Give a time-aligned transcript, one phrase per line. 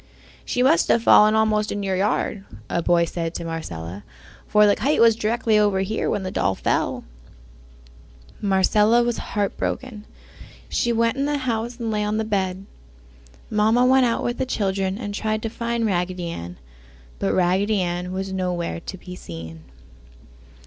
[0.43, 4.03] "She must have fallen almost in your yard!" a boy said to Marcella,
[4.47, 7.03] "for the kite was directly over here when the doll fell!"
[8.41, 10.05] Marcella was heartbroken.
[10.69, 12.65] She went in the house and lay on the bed.
[13.51, 16.57] Mamma went out with the children and tried to find Raggedy Ann,
[17.19, 19.65] but Raggedy Ann was nowhere to be seen.